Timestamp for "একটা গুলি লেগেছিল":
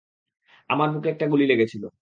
1.09-1.83